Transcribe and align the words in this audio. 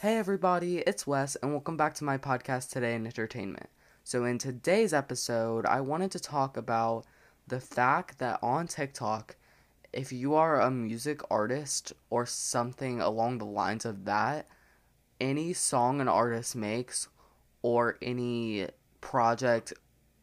Hey 0.00 0.16
everybody, 0.16 0.78
it's 0.78 1.06
Wes, 1.06 1.36
and 1.36 1.52
welcome 1.52 1.76
back 1.76 1.92
to 1.96 2.04
my 2.04 2.16
podcast 2.16 2.70
Today 2.70 2.94
in 2.94 3.06
Entertainment. 3.06 3.68
So, 4.02 4.24
in 4.24 4.38
today's 4.38 4.94
episode, 4.94 5.66
I 5.66 5.82
wanted 5.82 6.10
to 6.12 6.18
talk 6.18 6.56
about 6.56 7.04
the 7.46 7.60
fact 7.60 8.18
that 8.18 8.38
on 8.42 8.66
TikTok, 8.66 9.36
if 9.92 10.10
you 10.10 10.32
are 10.32 10.58
a 10.58 10.70
music 10.70 11.20
artist 11.30 11.92
or 12.08 12.24
something 12.24 13.02
along 13.02 13.36
the 13.36 13.44
lines 13.44 13.84
of 13.84 14.06
that, 14.06 14.46
any 15.20 15.52
song 15.52 16.00
an 16.00 16.08
artist 16.08 16.56
makes 16.56 17.08
or 17.60 17.98
any 18.00 18.68
project, 19.02 19.74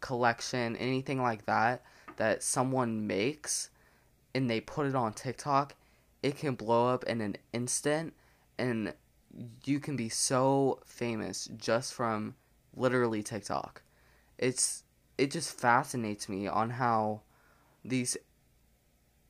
collection, 0.00 0.76
anything 0.76 1.20
like 1.20 1.44
that, 1.44 1.82
that 2.16 2.42
someone 2.42 3.06
makes 3.06 3.68
and 4.34 4.48
they 4.48 4.62
put 4.62 4.86
it 4.86 4.94
on 4.94 5.12
TikTok, 5.12 5.74
it 6.22 6.38
can 6.38 6.54
blow 6.54 6.88
up 6.88 7.04
in 7.04 7.20
an 7.20 7.36
instant 7.52 8.14
and 8.56 8.94
you 9.64 9.80
can 9.80 9.96
be 9.96 10.08
so 10.08 10.80
famous 10.84 11.48
just 11.56 11.94
from 11.94 12.34
literally 12.74 13.22
TikTok. 13.22 13.82
It's 14.38 14.84
it 15.16 15.30
just 15.30 15.58
fascinates 15.58 16.28
me 16.28 16.46
on 16.46 16.70
how 16.70 17.22
these 17.84 18.16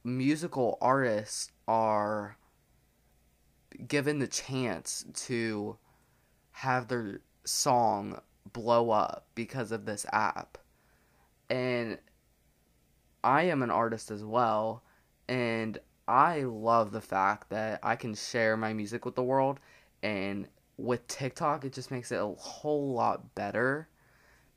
musical 0.05 0.79
artists 0.80 1.51
are 1.66 2.37
given 3.87 4.19
the 4.19 4.27
chance 4.27 5.05
to 5.15 5.77
have 6.53 6.89
their 6.89 7.20
song 7.45 8.20
blow 8.53 8.91
up 8.91 9.27
because 9.34 9.73
of 9.73 9.87
this 9.87 10.06
app. 10.12 10.59
And 11.48 11.98
I 13.25 13.42
am 13.45 13.62
an 13.62 13.70
artist 13.70 14.11
as 14.11 14.25
well, 14.25 14.83
and 15.28 15.78
I 16.06 16.42
love 16.42 16.92
the 16.92 17.01
fact 17.01 17.51
that 17.51 17.80
I 17.83 17.97
can 17.97 18.15
share 18.15 18.56
my 18.56 18.73
music 18.73 19.05
with 19.05 19.14
the 19.14 19.23
world 19.23 19.61
and 20.03 20.49
with 20.77 21.07
TikTok 21.09 21.65
it 21.65 21.73
just 21.73 21.91
makes 21.91 22.13
it 22.13 22.21
a 22.21 22.27
whole 22.27 22.93
lot 22.93 23.35
better 23.35 23.89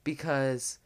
because 0.03 0.80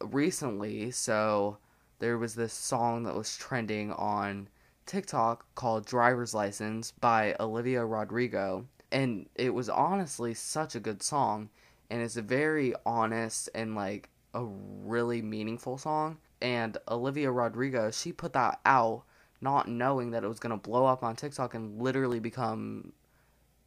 recently 0.00 0.90
so 0.90 1.58
there 1.98 2.18
was 2.18 2.34
this 2.34 2.52
song 2.52 3.02
that 3.04 3.14
was 3.14 3.36
trending 3.36 3.92
on 3.92 4.48
TikTok 4.86 5.44
called 5.54 5.84
Driver's 5.84 6.34
License 6.34 6.92
by 6.92 7.34
Olivia 7.40 7.84
Rodrigo 7.84 8.66
and 8.92 9.28
it 9.34 9.52
was 9.52 9.68
honestly 9.68 10.32
such 10.32 10.74
a 10.74 10.80
good 10.80 11.02
song 11.02 11.50
and 11.90 12.00
it's 12.00 12.16
a 12.16 12.22
very 12.22 12.74
honest 12.86 13.50
and 13.54 13.74
like 13.74 14.08
a 14.34 14.44
really 14.44 15.22
meaningful 15.22 15.76
song 15.76 16.18
and 16.40 16.78
Olivia 16.88 17.30
Rodrigo 17.30 17.90
she 17.90 18.12
put 18.12 18.32
that 18.32 18.60
out 18.64 19.02
not 19.40 19.68
knowing 19.68 20.10
that 20.10 20.24
it 20.24 20.28
was 20.28 20.40
going 20.40 20.50
to 20.50 20.56
blow 20.68 20.86
up 20.86 21.02
on 21.02 21.16
TikTok 21.16 21.54
and 21.54 21.80
literally 21.80 22.18
become 22.18 22.92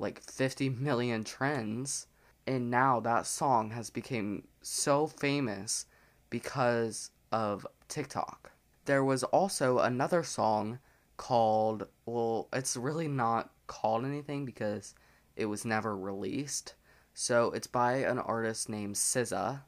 like 0.02 0.22
50 0.30 0.70
million 0.70 1.24
trends 1.24 2.08
and 2.48 2.72
now 2.72 3.00
that 3.00 3.28
song 3.28 3.70
has 3.72 3.90
become 3.90 4.44
so 4.62 5.06
famous 5.06 5.86
because 6.30 7.12
of 7.32 7.68
TikTok. 7.88 8.52
There 8.86 9.04
was 9.04 9.24
also 9.24 9.80
another 9.80 10.24
song 10.24 10.80
called 11.18 11.88
well 12.06 12.50
it's 12.52 12.76
really 12.76 13.08
not 13.08 13.52
called 13.68 14.06
anything 14.06 14.44
because 14.44 14.96
it 15.36 15.46
was 15.46 15.64
never 15.66 15.96
released. 15.96 16.74
So 17.14 17.52
it's 17.52 17.68
by 17.68 17.98
an 17.98 18.18
artist 18.18 18.70
named 18.70 18.96
SZA, 18.96 19.62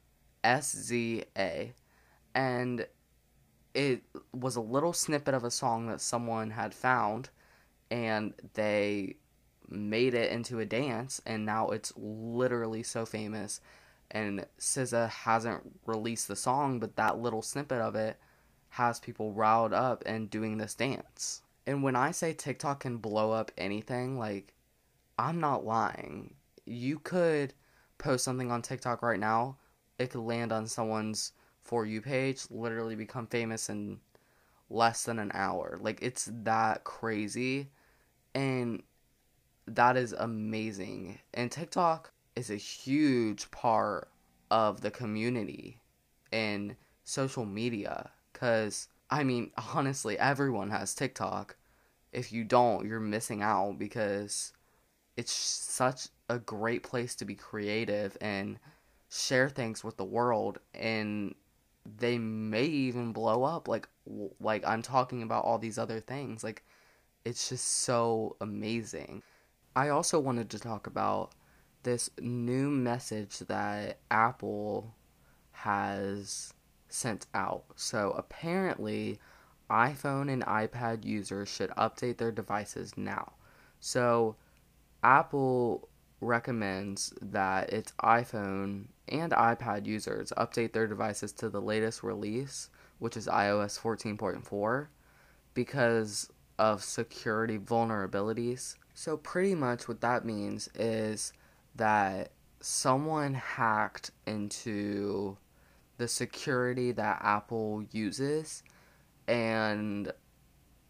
S 0.44 0.76
Z 0.76 1.26
A, 1.38 1.74
and 2.34 2.88
it 3.74 4.04
was 4.34 4.56
a 4.56 4.62
little 4.62 4.94
snippet 4.94 5.34
of 5.34 5.44
a 5.44 5.52
song 5.52 5.88
that 5.88 6.02
someone 6.02 6.52
had 6.52 6.74
found 6.74 7.30
and 7.92 8.34
they 8.54 9.18
made 9.70 10.14
it 10.14 10.32
into 10.32 10.60
a 10.60 10.66
dance 10.66 11.22
and 11.26 11.46
now 11.46 11.70
it's 11.70 11.94
literally 11.96 12.84
so 12.84 13.06
famous 13.06 13.62
and 14.12 14.46
SZA 14.60 15.10
hasn't 15.10 15.62
released 15.86 16.28
the 16.28 16.36
song 16.36 16.80
but 16.80 16.96
that 16.96 17.20
little 17.20 17.42
snippet 17.42 17.80
of 17.80 17.96
it 17.96 18.18
has 18.74 19.00
people 19.00 19.32
riled 19.34 19.72
up 19.72 20.02
and 20.08 20.32
doing 20.32 20.58
this 20.58 20.74
dance. 20.74 21.44
And 21.68 21.84
when 21.84 21.96
I 21.96 22.10
say 22.10 22.34
TikTok 22.34 22.80
can 22.80 22.98
blow 22.98 23.32
up 23.32 23.52
anything, 23.56 24.18
like 24.18 24.56
I'm 25.20 25.40
not 25.40 25.64
lying. 25.64 26.34
You 26.66 26.98
could 26.98 27.54
post 28.00 28.24
something 28.24 28.52
on 28.52 28.64
TikTok 28.64 29.04
right 29.04 29.20
now, 29.20 29.58
it 30.00 30.10
could 30.10 30.22
land 30.22 30.52
on 30.52 30.66
someone's 30.66 31.34
for 31.62 31.86
you 31.86 32.02
page, 32.02 32.46
literally 32.50 32.96
become 32.96 33.28
famous 33.28 33.70
in 33.70 34.00
less 34.72 35.04
than 35.04 35.20
an 35.20 35.30
hour. 35.36 35.78
Like 35.80 36.00
it's 36.02 36.28
that 36.44 36.84
crazy. 36.84 37.70
And 38.34 38.82
that 39.68 39.98
is 39.98 40.14
amazing. 40.14 41.20
And 41.34 41.52
TikTok 41.52 42.12
is 42.36 42.50
a 42.50 42.56
huge 42.56 43.50
part 43.52 44.10
of 44.52 44.82
the 44.82 44.92
community 44.92 45.80
in 46.32 46.76
social 47.04 47.46
media 47.46 48.12
cuz 48.34 48.88
I 49.10 49.24
mean, 49.24 49.52
honestly, 49.76 50.18
everyone 50.18 50.70
has 50.72 50.96
TikTok. 50.96 51.56
If 52.12 52.32
you 52.32 52.44
don't, 52.44 52.86
you're 52.86 53.00
missing 53.00 53.42
out 53.42 53.78
because 53.80 54.54
it's 55.18 55.32
such 55.32 56.08
a 56.30 56.40
great 56.40 56.84
place 56.84 57.16
to 57.16 57.26
be 57.26 57.36
creative 57.36 58.18
and 58.22 58.60
share 59.10 59.50
things 59.50 59.84
with 59.84 59.98
the 59.98 60.04
world 60.04 60.58
and 60.74 61.36
they 61.86 62.18
may 62.18 62.66
even 62.66 63.12
blow 63.12 63.44
up 63.44 63.68
like 63.68 63.88
like 64.40 64.66
I'm 64.66 64.82
talking 64.82 65.22
about 65.22 65.46
all 65.46 65.60
these 65.60 65.78
other 65.78 66.00
things 66.00 66.44
like 66.44 66.64
it's 67.26 67.50
just 67.50 67.66
so 67.66 68.36
amazing. 68.42 69.24
I 69.76 69.90
also 69.90 70.20
wanted 70.20 70.50
to 70.52 70.60
talk 70.60 70.88
about 70.88 71.32
this 71.84 72.10
new 72.20 72.70
message 72.70 73.40
that 73.40 73.98
Apple 74.12 74.94
has 75.52 76.54
sent 76.90 77.26
out. 77.34 77.66
So 77.76 78.12
apparently, 78.18 79.20
iPhone 79.70 80.32
and 80.32 80.44
iPad 80.46 81.04
users 81.06 81.50
should 81.50 81.72
update 81.72 82.18
their 82.18 82.32
devices 82.32 82.96
now. 82.96 83.34
So 83.80 84.36
Apple 85.04 85.90
recommends 86.22 87.14
that 87.22 87.72
its 87.72 87.92
iPhone 88.04 88.86
and 89.10 89.32
iPad 89.34 89.86
users 89.86 90.32
update 90.38 90.74
their 90.74 90.88
devices 90.88 91.32
to 91.34 91.50
the 91.50 91.62
latest 91.62 92.04
release, 92.04 92.70
which 93.00 93.18
is 93.18 93.28
iOS 93.28 93.80
14.4, 93.80 94.88
because 95.54 96.32
of 96.60 96.84
security 96.84 97.58
vulnerabilities. 97.58 98.76
So, 98.94 99.18
pretty 99.18 99.56
much 99.56 99.88
what 99.88 100.02
that 100.02 100.24
means 100.24 100.70
is 100.76 101.34
that 101.76 102.32
someone 102.60 103.34
hacked 103.34 104.12
into 104.28 105.38
the 105.98 106.08
security 106.08 106.92
that 106.92 107.20
Apple 107.24 107.84
uses, 107.92 108.64
and 109.28 110.12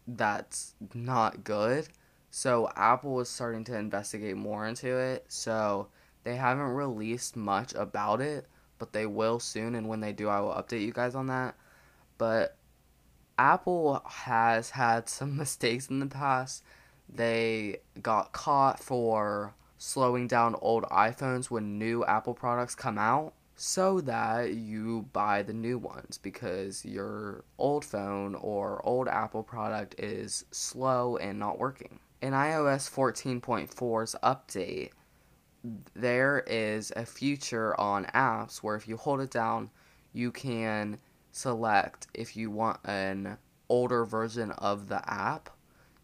that's 0.06 0.74
not 0.92 1.44
good. 1.44 1.88
So, 2.30 2.68
Apple 2.76 3.20
is 3.20 3.28
starting 3.28 3.64
to 3.64 3.78
investigate 3.78 4.36
more 4.36 4.66
into 4.66 4.98
it. 4.98 5.24
So, 5.28 5.88
they 6.24 6.36
haven't 6.36 6.72
released 6.74 7.36
much 7.36 7.74
about 7.74 8.20
it, 8.20 8.46
but 8.78 8.92
they 8.92 9.06
will 9.06 9.40
soon, 9.40 9.74
and 9.74 9.88
when 9.88 10.00
they 10.00 10.12
do, 10.12 10.28
I 10.28 10.40
will 10.40 10.52
update 10.52 10.82
you 10.82 10.92
guys 10.92 11.14
on 11.14 11.28
that. 11.28 11.54
But 12.18 12.56
Apple 13.38 14.02
has 14.04 14.70
had 14.70 15.08
some 15.08 15.36
mistakes 15.38 15.88
in 15.88 16.00
the 16.00 16.06
past 16.06 16.62
they 17.08 17.78
got 18.02 18.32
caught 18.32 18.80
for 18.80 19.54
slowing 19.78 20.26
down 20.26 20.56
old 20.60 20.84
iPhones 20.84 21.50
when 21.50 21.78
new 21.78 22.04
Apple 22.04 22.34
products 22.34 22.74
come 22.74 22.98
out 22.98 23.34
so 23.56 24.00
that 24.00 24.54
you 24.54 25.08
buy 25.12 25.42
the 25.42 25.52
new 25.52 25.78
ones 25.78 26.18
because 26.18 26.84
your 26.84 27.44
old 27.58 27.84
phone 27.84 28.34
or 28.34 28.84
old 28.84 29.06
Apple 29.08 29.42
product 29.42 29.94
is 29.98 30.44
slow 30.50 31.16
and 31.18 31.38
not 31.38 31.58
working. 31.58 32.00
In 32.20 32.32
iOS 32.32 32.90
14.4's 32.90 34.16
update, 34.22 34.90
there 35.94 36.42
is 36.46 36.92
a 36.96 37.06
feature 37.06 37.78
on 37.78 38.06
apps 38.06 38.58
where 38.58 38.76
if 38.76 38.88
you 38.88 38.96
hold 38.96 39.20
it 39.20 39.30
down, 39.30 39.70
you 40.12 40.30
can 40.32 40.98
select 41.32 42.06
if 42.14 42.36
you 42.36 42.50
want 42.50 42.80
an 42.84 43.36
older 43.68 44.04
version 44.04 44.50
of 44.52 44.88
the 44.88 45.08
app 45.10 45.50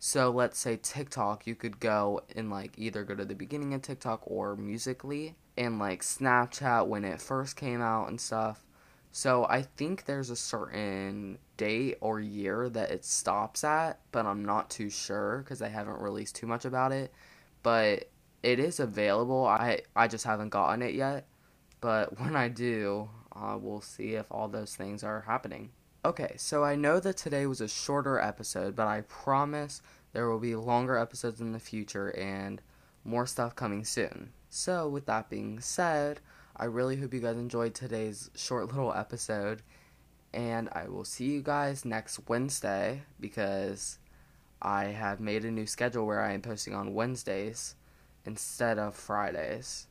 so 0.03 0.31
let's 0.31 0.59
say 0.59 0.79
TikTok, 0.83 1.47
you 1.47 1.55
could 1.55 1.79
go 1.79 2.23
and 2.35 2.51
like 2.51 2.73
either 2.79 3.05
go 3.05 3.15
to 3.15 3.25
the 3.27 3.35
beginning 3.35 3.75
of 3.75 3.83
TikTok 3.83 4.23
or 4.25 4.57
Musical.ly 4.57 5.35
and 5.59 5.79
like 5.79 6.01
Snapchat 6.03 6.87
when 6.87 7.05
it 7.05 7.21
first 7.21 7.55
came 7.55 7.83
out 7.83 8.09
and 8.09 8.19
stuff. 8.19 8.65
So 9.13 9.45
I 9.45 9.61
think 9.63 10.07
there's 10.07 10.31
a 10.31 10.37
certain 10.37 11.37
date 11.59 11.99
or 12.01 12.19
year 12.19 12.71
that 12.71 12.91
it 12.91 13.05
stops 13.05 13.63
at, 13.63 14.01
but 14.11 14.25
I'm 14.25 14.43
not 14.43 14.71
too 14.71 14.89
sure 14.89 15.41
because 15.45 15.61
I 15.61 15.69
haven't 15.69 16.01
released 16.01 16.35
too 16.35 16.47
much 16.47 16.65
about 16.65 16.93
it. 16.93 17.13
But 17.63 18.09
it 18.43 18.59
is 18.59 18.81
available. 18.81 19.47
I 19.47 19.83
I 19.95 20.09
just 20.09 20.25
haven't 20.25 20.49
gotten 20.49 20.81
it 20.81 20.95
yet. 20.95 21.27
But 21.83 22.19
when 22.21 22.37
I 22.37 22.49
do, 22.49 23.11
uh, 23.37 23.59
we'll 23.61 23.83
see 23.83 24.15
if 24.15 24.27
all 24.31 24.49
those 24.49 24.75
things 24.75 25.05
are 25.05 25.21
happening. 25.21 25.73
Okay, 26.03 26.33
so 26.39 26.65
I 26.65 26.77
know 26.77 26.99
that 26.99 27.19
today 27.19 27.45
was 27.45 27.61
a 27.61 27.69
shorter 27.69 28.19
episode, 28.19 28.75
but 28.75 28.87
I 28.87 29.03
promise 29.03 29.83
there 30.15 30.31
will 30.31 30.39
be 30.39 30.55
longer 30.55 30.97
episodes 30.97 31.43
in 31.43 31.53
the 31.53 31.59
future 31.59 32.09
and 32.17 32.63
more 33.05 33.27
stuff 33.27 33.55
coming 33.55 33.85
soon. 33.85 34.33
So, 34.49 34.89
with 34.89 35.05
that 35.07 35.29
being 35.29 35.61
said, 35.61 36.21
I 36.57 36.65
really 36.65 36.97
hope 36.97 37.13
you 37.13 37.21
guys 37.21 37.37
enjoyed 37.37 37.75
today's 37.75 38.31
short 38.35 38.69
little 38.69 38.95
episode. 38.95 39.61
And 40.33 40.71
I 40.73 40.89
will 40.89 41.05
see 41.05 41.27
you 41.27 41.43
guys 41.43 41.85
next 41.85 42.29
Wednesday 42.29 43.03
because 43.21 43.99
I 44.63 44.87
have 44.87 45.21
made 45.21 45.45
a 45.45 45.51
new 45.51 45.67
schedule 45.67 46.07
where 46.07 46.23
I 46.23 46.33
am 46.33 46.41
posting 46.41 46.75
on 46.75 46.95
Wednesdays 46.95 47.75
instead 48.25 48.79
of 48.79 48.95
Fridays. 48.95 49.87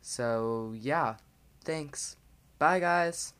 So, 0.00 0.72
yeah, 0.74 1.16
thanks. 1.62 2.16
Bye, 2.58 2.80
guys. 2.80 3.33